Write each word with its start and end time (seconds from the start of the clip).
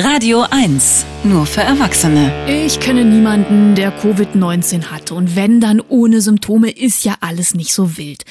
Radio 0.00 0.44
1, 0.48 1.06
nur 1.24 1.44
für 1.44 1.62
Erwachsene. 1.62 2.32
Ich 2.46 2.78
kenne 2.78 3.04
niemanden, 3.04 3.74
der 3.74 3.92
Covid-19 4.00 4.92
hatte. 4.92 5.16
Und 5.16 5.34
wenn, 5.34 5.60
dann 5.60 5.80
ohne 5.80 6.20
Symptome, 6.20 6.70
ist 6.70 7.04
ja 7.04 7.16
alles 7.18 7.52
nicht 7.52 7.72
so 7.72 7.96
wild. 7.96 8.24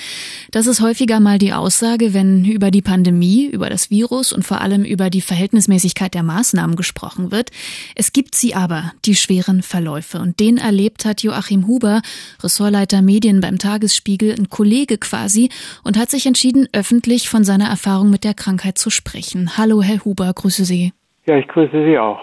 Das 0.51 0.65
ist 0.65 0.79
häufiger 0.79 1.19
mal 1.19 1.39
die 1.39 1.51
Aussage, 1.51 2.13
wenn 2.13 2.45
über 2.45 2.71
die 2.71 2.81
Pandemie, 2.81 3.47
über 3.47 3.69
das 3.69 3.89
Virus 3.89 4.31
und 4.31 4.43
vor 4.43 4.61
allem 4.61 4.85
über 4.85 5.09
die 5.09 5.19
Verhältnismäßigkeit 5.19 6.13
der 6.13 6.23
Maßnahmen 6.23 6.77
gesprochen 6.77 7.31
wird. 7.31 7.49
Es 7.95 8.13
gibt 8.13 8.35
sie 8.35 8.55
aber, 8.55 8.93
die 9.03 9.15
schweren 9.15 9.61
Verläufe. 9.61 10.19
Und 10.21 10.39
den 10.39 10.57
erlebt 10.57 11.03
hat 11.03 11.21
Joachim 11.21 11.67
Huber, 11.67 12.01
Ressortleiter 12.41 13.01
Medien 13.01 13.41
beim 13.41 13.57
Tagesspiegel, 13.57 14.35
ein 14.39 14.47
Kollege 14.47 14.97
quasi, 14.97 15.49
und 15.83 15.97
hat 15.97 16.11
sich 16.11 16.27
entschieden, 16.27 16.69
öffentlich 16.71 17.27
von 17.27 17.43
seiner 17.43 17.67
Erfahrung 17.67 18.09
mit 18.09 18.23
der 18.23 18.35
Krankheit 18.35 18.77
zu 18.77 18.89
sprechen. 18.89 19.57
Hallo, 19.57 19.81
Herr 19.81 20.05
Huber, 20.05 20.31
grüße 20.33 20.63
Sie. 20.63 20.93
Ja, 21.27 21.37
ich 21.37 21.47
grüße 21.47 21.83
Sie 21.85 21.99
auch. 21.99 22.19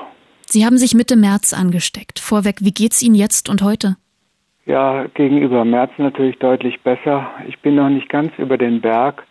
Sie 0.46 0.64
haben 0.64 0.78
sich 0.78 0.94
Mitte 0.94 1.16
März 1.16 1.52
angesteckt. 1.52 2.18
Vorweg, 2.18 2.56
wie 2.60 2.72
geht's 2.72 3.02
Ihnen 3.02 3.14
jetzt 3.14 3.50
und 3.50 3.62
heute? 3.62 3.96
Ja, 4.66 5.04
gegenüber 5.12 5.64
März 5.66 5.90
natürlich 5.98 6.38
deutlich 6.38 6.80
besser. 6.80 7.26
Ich 7.46 7.58
bin 7.58 7.74
noch 7.74 7.90
nicht 7.90 8.08
ganz 8.08 8.32
über 8.38 8.56
den 8.56 8.80
Berg. 8.80 9.24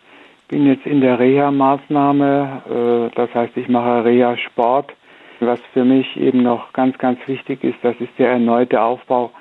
Bin 0.46 0.66
jetzt 0.66 0.86
in 0.86 1.00
der 1.00 1.18
Reha-Maßnahme. 1.18 3.10
Äh, 3.10 3.16
das 3.16 3.34
heißt, 3.34 3.56
ich 3.56 3.68
mache 3.68 4.04
Reha-Sport. 4.04 4.92
Was 5.40 5.58
für 5.72 5.84
mich 5.84 6.16
eben 6.16 6.44
noch 6.44 6.72
ganz, 6.72 6.96
ganz 6.98 7.18
wichtig 7.26 7.64
ist, 7.64 7.78
das 7.82 7.96
ist 7.98 8.12
der 8.18 8.30
erneute 8.30 8.80
Aufbau 8.80 9.32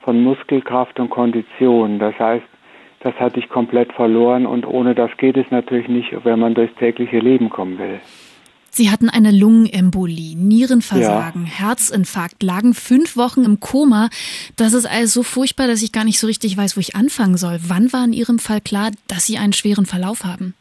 von 0.00 0.22
Muskelkraft 0.22 0.98
und 0.98 1.10
Kondition. 1.10 1.98
Das 1.98 2.18
heißt, 2.18 2.46
das 3.00 3.14
hatte 3.16 3.40
ich 3.40 3.48
komplett 3.50 3.92
verloren 3.92 4.46
und 4.46 4.66
ohne 4.66 4.94
das 4.94 5.10
geht 5.18 5.36
es 5.36 5.50
natürlich 5.50 5.88
nicht, 5.88 6.24
wenn 6.24 6.40
man 6.40 6.54
durchs 6.54 6.74
tägliche 6.76 7.18
Leben 7.18 7.50
kommen 7.50 7.78
will. 7.78 8.00
Sie 8.76 8.90
hatten 8.90 9.08
eine 9.08 9.30
Lungenembolie, 9.30 10.36
Nierenversagen, 10.36 11.46
ja. 11.46 11.66
Herzinfarkt, 11.66 12.42
lagen 12.42 12.74
fünf 12.74 13.16
Wochen 13.16 13.42
im 13.42 13.58
Koma. 13.58 14.10
Das 14.58 14.74
ist 14.74 14.84
alles 14.84 15.14
so 15.14 15.22
furchtbar, 15.22 15.66
dass 15.66 15.82
ich 15.82 15.92
gar 15.92 16.04
nicht 16.04 16.18
so 16.18 16.26
richtig 16.26 16.58
weiß, 16.58 16.76
wo 16.76 16.80
ich 16.80 16.94
anfangen 16.94 17.38
soll. 17.38 17.56
Wann 17.66 17.90
war 17.94 18.04
in 18.04 18.12
Ihrem 18.12 18.38
Fall 18.38 18.60
klar, 18.60 18.90
dass 19.08 19.24
Sie 19.24 19.38
einen 19.38 19.54
schweren 19.54 19.86
Verlauf 19.86 20.24
haben? 20.24 20.52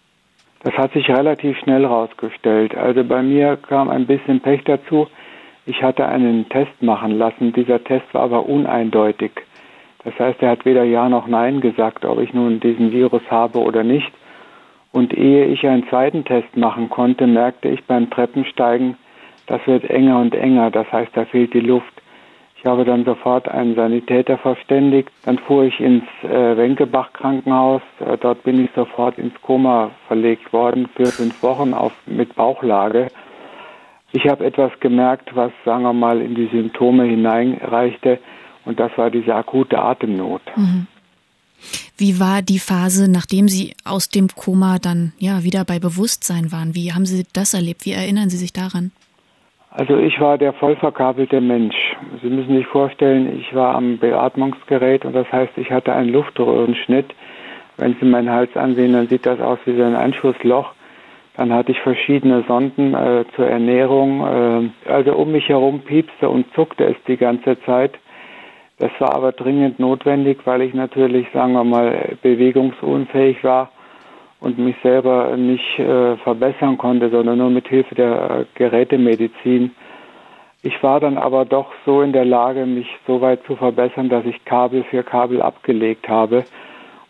Das 0.63 0.73
hat 0.75 0.93
sich 0.93 1.09
relativ 1.09 1.57
schnell 1.57 1.81
herausgestellt. 1.81 2.73
Also 2.73 3.03
bei 3.03 3.21
mir 3.21 3.57
kam 3.57 3.89
ein 3.89 4.07
bisschen 4.07 4.39
Pech 4.39 4.61
dazu. 4.63 5.07
Ich 5.65 5.83
hatte 5.83 6.07
einen 6.07 6.47
Test 6.47 6.81
machen 6.81 7.17
lassen. 7.17 7.51
Dieser 7.51 7.83
Test 7.83 8.05
war 8.13 8.21
aber 8.21 8.47
uneindeutig. 8.47 9.31
Das 10.05 10.17
heißt, 10.17 10.41
er 10.41 10.51
hat 10.51 10.63
weder 10.63 10.85
Ja 10.85 11.09
noch 11.09 11.27
Nein 11.27 11.59
gesagt, 11.59 12.05
ob 12.05 12.21
ich 12.21 12.33
nun 12.33 12.61
diesen 12.61 12.93
Virus 12.93 13.23
habe 13.29 13.59
oder 13.59 13.83
nicht. 13.83 14.09
Und 14.95 15.13
ehe 15.13 15.47
ich 15.47 15.67
einen 15.67 15.85
zweiten 15.89 16.23
Test 16.23 16.55
machen 16.55 16.89
konnte, 16.89 17.27
merkte 17.27 17.67
ich 17.67 17.83
beim 17.83 18.09
Treppensteigen, 18.09 18.95
das 19.45 19.59
wird 19.67 19.83
enger 19.89 20.21
und 20.21 20.33
enger, 20.33 20.71
das 20.71 20.89
heißt, 20.89 21.11
da 21.15 21.25
fehlt 21.25 21.53
die 21.53 21.59
Luft. 21.59 22.01
Ich 22.57 22.65
habe 22.65 22.85
dann 22.85 23.03
sofort 23.03 23.49
einen 23.49 23.75
Sanitäter 23.75 24.37
verständigt. 24.37 25.11
Dann 25.25 25.37
fuhr 25.37 25.65
ich 25.65 25.81
ins 25.81 26.05
äh, 26.23 26.55
Wenkebach 26.55 27.11
Krankenhaus. 27.11 27.81
Äh, 27.99 28.17
dort 28.17 28.43
bin 28.43 28.63
ich 28.63 28.71
sofort 28.73 29.17
ins 29.17 29.33
Koma 29.41 29.91
verlegt 30.07 30.53
worden 30.53 30.87
für 30.95 31.07
fünf 31.07 31.43
Wochen 31.43 31.73
auf, 31.73 31.91
mit 32.05 32.33
Bauchlage. 32.33 33.09
Ich 34.13 34.25
habe 34.29 34.45
etwas 34.45 34.71
gemerkt, 34.79 35.35
was, 35.35 35.51
sagen 35.65 35.83
wir 35.83 35.91
mal, 35.91 36.21
in 36.21 36.35
die 36.35 36.47
Symptome 36.47 37.03
hineinreichte. 37.03 38.17
Und 38.63 38.79
das 38.79 38.97
war 38.97 39.11
diese 39.11 39.35
akute 39.35 39.77
Atemnot. 39.77 40.41
Mhm. 40.55 40.87
Wie 41.97 42.19
war 42.19 42.41
die 42.41 42.59
Phase, 42.59 43.09
nachdem 43.09 43.47
Sie 43.47 43.73
aus 43.85 44.09
dem 44.09 44.27
Koma 44.27 44.77
dann 44.79 45.13
ja 45.17 45.43
wieder 45.43 45.63
bei 45.65 45.79
Bewusstsein 45.79 46.51
waren? 46.51 46.75
Wie 46.75 46.93
haben 46.93 47.05
Sie 47.05 47.25
das 47.33 47.53
erlebt? 47.53 47.85
Wie 47.85 47.93
erinnern 47.93 48.29
Sie 48.29 48.37
sich 48.37 48.53
daran? 48.53 48.91
Also 49.71 49.97
ich 49.97 50.19
war 50.21 50.37
der 50.37 50.53
voll 50.53 50.77
verkabelte 50.77 51.41
Mensch. 51.41 51.75
Sie 52.21 52.29
müssen 52.29 52.55
sich 52.55 52.67
vorstellen, 52.67 53.39
ich 53.39 53.53
war 53.53 53.75
am 53.75 53.97
Beatmungsgerät 53.97 55.03
und 55.03 55.13
das 55.13 55.29
heißt, 55.31 55.51
ich 55.57 55.69
hatte 55.69 55.91
einen 55.93 56.09
Luftröhrenschnitt. 56.09 57.07
Wenn 57.75 57.95
Sie 57.99 58.05
meinen 58.05 58.29
Hals 58.29 58.55
ansehen, 58.55 58.93
dann 58.93 59.09
sieht 59.09 59.25
das 59.25 59.41
aus 59.41 59.59
wie 59.65 59.75
so 59.75 59.83
ein 59.83 59.95
Einschussloch. 59.95 60.71
Dann 61.35 61.51
hatte 61.51 61.73
ich 61.73 61.79
verschiedene 61.81 62.43
Sonden 62.47 62.93
äh, 62.93 63.25
zur 63.35 63.47
Ernährung. 63.47 64.71
Äh, 64.85 64.89
also 64.89 65.13
um 65.15 65.33
mich 65.33 65.49
herum 65.49 65.81
piepste 65.81 66.29
und 66.29 66.45
zuckte 66.53 66.85
es 66.85 66.95
die 67.07 67.17
ganze 67.17 67.59
Zeit. 67.63 67.95
Das 68.77 68.91
war 68.99 69.15
aber 69.15 69.31
dringend 69.31 69.79
notwendig, 69.79 70.39
weil 70.45 70.61
ich 70.61 70.73
natürlich, 70.73 71.27
sagen 71.33 71.53
wir 71.53 71.63
mal, 71.63 72.17
bewegungsunfähig 72.21 73.43
war 73.43 73.71
und 74.41 74.57
mich 74.57 74.75
selber 74.83 75.37
nicht 75.37 75.79
äh, 75.79 76.17
verbessern 76.17 76.77
konnte, 76.77 77.09
sondern 77.09 77.37
nur 77.37 77.49
mit 77.49 77.67
Hilfe 77.67 77.95
der 77.95 78.29
äh, 78.29 78.45
Gerätemedizin. 78.55 79.71
Ich 80.61 80.81
war 80.83 80.99
dann 80.99 81.17
aber 81.17 81.45
doch 81.45 81.71
so 81.85 82.01
in 82.01 82.11
der 82.11 82.25
Lage, 82.25 82.65
mich 82.65 82.87
so 83.07 83.21
weit 83.21 83.43
zu 83.45 83.55
verbessern, 83.55 84.09
dass 84.09 84.25
ich 84.25 84.43
Kabel 84.45 84.83
für 84.83 85.03
Kabel 85.03 85.41
abgelegt 85.41 86.09
habe. 86.09 86.43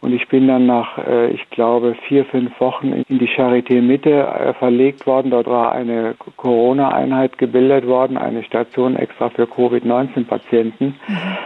Und 0.02 0.14
ich 0.14 0.28
bin 0.28 0.47
dann 0.47 0.68
nach, 0.68 1.00
äh, 1.00 1.32
ich 1.32 1.50
glaube, 1.50 1.96
vier, 2.08 2.26
fünf 2.26 2.59
Wochen 2.59 2.94
in 3.08 3.18
die 3.18 3.28
Charité 3.28 3.82
Mitte 3.82 4.12
äh, 4.12 4.53
verlegt 4.53 5.08
worden. 5.08 5.32
Dort 5.32 5.47
war 5.47 5.72
eine 5.72 6.14
Corona-Einheit 6.38 7.38
gebildet 7.40 7.88
worden, 7.88 8.18
eine 8.18 8.44
Station 8.44 8.96
extra 8.97 9.30
für 9.30 9.47
Covid-19-Patienten. 9.47 10.96
Mhm. 11.08 11.38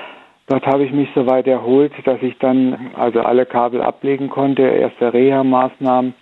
Dort 0.49 0.65
habe 0.65 0.83
ich 0.83 0.91
mich 0.91 1.07
so 1.13 1.27
weit 1.27 1.45
erholt, 1.45 1.91
dass 2.05 2.23
ich 2.23 2.35
dann 2.39 2.89
also 2.95 3.21
alle 3.21 3.45
Kabel 3.45 3.83
ablegen 3.83 4.29
konnte, 4.29 4.63
erste 4.63 5.13
Reha-Maßnahmen. 5.13 6.15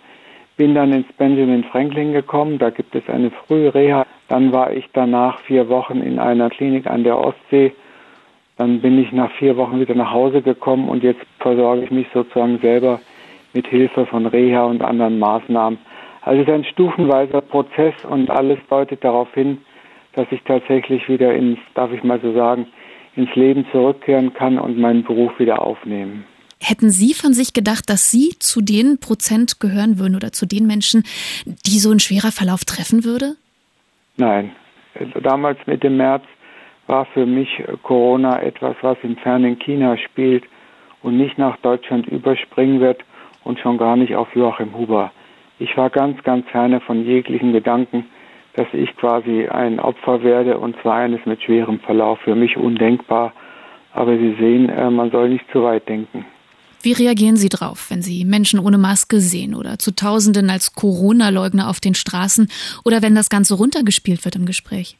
Bin 0.58 0.74
dann 0.74 0.92
ins 0.92 1.10
Benjamin 1.14 1.64
Franklin 1.64 2.12
gekommen, 2.12 2.58
da 2.58 2.68
gibt 2.68 2.94
es 2.94 3.08
eine 3.08 3.30
Frühreha. 3.30 4.04
Dann 4.28 4.52
war 4.52 4.70
ich 4.72 4.84
danach 4.92 5.38
vier 5.40 5.70
Wochen 5.70 6.02
in 6.02 6.18
einer 6.18 6.50
Klinik 6.50 6.86
an 6.86 7.04
der 7.04 7.16
Ostsee. 7.16 7.72
Dann 8.58 8.82
bin 8.82 8.98
ich 8.98 9.12
nach 9.12 9.30
vier 9.38 9.56
Wochen 9.56 9.80
wieder 9.80 9.94
nach 9.94 10.12
Hause 10.12 10.42
gekommen 10.42 10.90
und 10.90 11.02
jetzt 11.02 11.24
versorge 11.38 11.84
ich 11.84 11.90
mich 11.90 12.08
sozusagen 12.12 12.58
selber 12.58 13.00
mit 13.54 13.66
Hilfe 13.66 14.04
von 14.04 14.26
Reha 14.26 14.64
und 14.64 14.82
anderen 14.82 15.18
Maßnahmen. 15.18 15.78
Also 16.20 16.42
es 16.42 16.48
ist 16.48 16.52
ein 16.52 16.64
stufenweiser 16.64 17.40
Prozess 17.40 17.94
und 18.04 18.28
alles 18.28 18.58
deutet 18.68 19.02
darauf 19.02 19.32
hin, 19.32 19.56
dass 20.12 20.26
ich 20.32 20.42
tatsächlich 20.42 21.08
wieder 21.08 21.32
ins, 21.32 21.58
darf 21.74 21.92
ich 21.94 22.04
mal 22.04 22.20
so 22.20 22.34
sagen, 22.34 22.66
ins 23.18 23.34
Leben 23.34 23.66
zurückkehren 23.72 24.32
kann 24.32 24.58
und 24.58 24.78
meinen 24.78 25.02
Beruf 25.02 25.38
wieder 25.38 25.60
aufnehmen. 25.60 26.24
Hätten 26.60 26.90
Sie 26.90 27.14
von 27.14 27.34
sich 27.34 27.52
gedacht, 27.52 27.90
dass 27.90 28.10
Sie 28.10 28.36
zu 28.38 28.60
den 28.60 28.98
Prozent 28.98 29.60
gehören 29.60 29.98
würden 29.98 30.16
oder 30.16 30.32
zu 30.32 30.46
den 30.46 30.66
Menschen, 30.66 31.02
die 31.44 31.78
so 31.78 31.90
ein 31.90 32.00
schwerer 32.00 32.32
Verlauf 32.32 32.64
treffen 32.64 33.04
würde? 33.04 33.34
Nein. 34.16 34.52
Damals 35.22 35.58
mit 35.66 35.82
dem 35.82 35.96
März 35.96 36.24
war 36.86 37.06
für 37.06 37.26
mich 37.26 37.48
Corona 37.82 38.40
etwas, 38.42 38.76
was 38.80 38.96
im 39.02 39.16
fernen 39.16 39.58
China 39.58 39.96
spielt 39.96 40.44
und 41.02 41.16
nicht 41.16 41.38
nach 41.38 41.56
Deutschland 41.58 42.06
überspringen 42.08 42.80
wird 42.80 43.02
und 43.44 43.60
schon 43.60 43.78
gar 43.78 43.96
nicht 43.96 44.16
auf 44.16 44.34
Joachim 44.34 44.76
Huber. 44.76 45.12
Ich 45.60 45.76
war 45.76 45.90
ganz, 45.90 46.22
ganz 46.24 46.48
ferne 46.48 46.80
von 46.80 47.04
jeglichen 47.04 47.52
Gedanken, 47.52 48.06
dass 48.58 48.66
ich 48.72 48.96
quasi 48.96 49.46
ein 49.46 49.78
Opfer 49.78 50.24
werde 50.24 50.58
und 50.58 50.74
zwar 50.82 50.96
eines 50.96 51.24
mit 51.26 51.40
schwerem 51.40 51.78
Verlauf. 51.78 52.18
Für 52.24 52.34
mich 52.34 52.56
undenkbar. 52.56 53.32
Aber 53.92 54.16
Sie 54.16 54.34
sehen, 54.40 54.68
äh, 54.68 54.90
man 54.90 55.12
soll 55.12 55.28
nicht 55.28 55.44
zu 55.52 55.62
weit 55.62 55.88
denken. 55.88 56.24
Wie 56.82 56.92
reagieren 56.92 57.36
Sie 57.36 57.48
drauf, 57.48 57.86
wenn 57.90 58.02
Sie 58.02 58.24
Menschen 58.24 58.58
ohne 58.58 58.78
Maske 58.78 59.20
sehen 59.20 59.54
oder 59.54 59.78
zu 59.78 59.94
Tausenden 59.94 60.50
als 60.50 60.74
Corona-Leugner 60.74 61.68
auf 61.68 61.78
den 61.78 61.94
Straßen 61.94 62.48
oder 62.84 63.00
wenn 63.00 63.14
das 63.14 63.30
Ganze 63.30 63.54
runtergespielt 63.54 64.24
wird 64.24 64.34
im 64.34 64.44
Gespräch? 64.44 64.96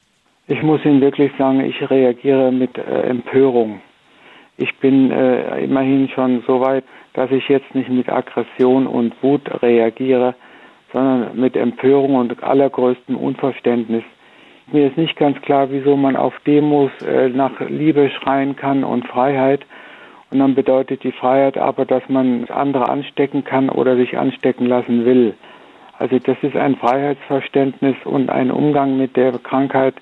Ich 0.47 0.63
muss 0.63 0.85
Ihnen 0.85 1.01
wirklich 1.01 1.33
sagen, 1.37 1.61
ich 1.61 1.91
reagiere 1.91 2.53
mit 2.53 2.79
äh, 2.79 3.03
Empörung. 3.03 3.81
Ich 4.57 4.73
bin 4.79 5.11
äh, 5.11 5.65
immerhin 5.65 6.09
schon 6.15 6.45
so 6.47 6.61
weit, 6.61 6.85
dass 7.15 7.31
ich 7.33 7.49
jetzt 7.49 7.75
nicht 7.75 7.89
mit 7.89 8.09
Aggression 8.09 8.87
und 8.87 9.21
Wut 9.21 9.43
reagiere, 9.63 10.37
sondern 10.93 11.38
mit 11.38 11.56
Empörung 11.56 12.15
und 12.16 12.43
allergrößtem 12.43 13.16
Unverständnis. 13.16 14.04
Mir 14.71 14.88
ist 14.88 14.99
nicht 14.99 15.16
ganz 15.16 15.41
klar, 15.43 15.70
wieso 15.70 15.96
man 15.96 16.17
auf 16.17 16.35
Demos 16.46 16.90
äh, 17.02 17.29
nach 17.29 17.58
Liebe 17.61 18.11
schreien 18.11 18.55
kann 18.56 18.85
und 18.85 19.06
Freiheit. 19.06 19.64
Und 20.31 20.40
dann 20.40 20.55
bedeutet 20.55 21.02
die 21.05 21.12
Freiheit 21.12 21.56
aber, 21.56 21.87
dass 21.87 22.02
man 22.08 22.44
andere 22.50 22.88
anstecken 22.88 23.44
kann 23.44 23.70
oder 23.70 23.96
sich 23.96 24.19
anstecken 24.19 24.67
lassen 24.67 25.06
will. 25.06 25.35
Also 25.99 26.19
das 26.19 26.37
ist 26.43 26.55
ein 26.55 26.76
Freiheitsverständnis 26.76 27.96
und 28.05 28.31
ein 28.31 28.50
Umgang 28.50 28.99
mit 28.99 29.17
der 29.17 29.32
Krankheit, 29.38 29.94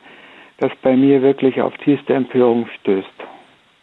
das 0.59 0.71
bei 0.83 0.97
mir 0.97 1.23
wirklich 1.23 1.61
auf 1.63 1.77
tiefste 1.79 2.15
Empörung 2.15 2.67
stößt. 2.81 3.26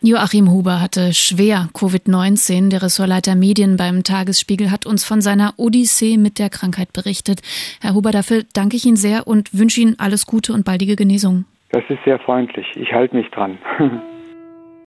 Joachim 0.06 0.52
Huber 0.52 0.82
hatte 0.82 1.14
schwer 1.14 1.70
Covid-19. 1.74 2.70
Der 2.70 2.82
Ressortleiter 2.82 3.36
Medien 3.36 3.78
beim 3.78 4.04
Tagesspiegel 4.04 4.70
hat 4.70 4.86
uns 4.86 5.06
von 5.06 5.22
seiner 5.22 5.54
Odyssee 5.56 6.18
mit 6.18 6.40
der 6.40 6.50
Krankheit 6.50 6.92
berichtet. 6.92 7.40
Herr 7.80 7.94
Huber, 7.94 8.12
dafür 8.12 8.44
danke 8.54 8.76
ich 8.76 8.86
Ihnen 8.86 8.98
sehr 8.98 9.28
und 9.28 9.58
wünsche 9.58 9.80
Ihnen 9.80 9.96
alles 10.00 10.26
Gute 10.26 10.52
und 10.52 10.66
baldige 10.66 10.98
Genesung. 10.98 11.46
Das 11.70 11.84
ist 11.88 12.04
sehr 12.04 12.20
freundlich. 12.20 12.68
Ich 12.76 12.92
halte 12.92 13.16
mich 13.16 13.30
dran. 13.30 13.58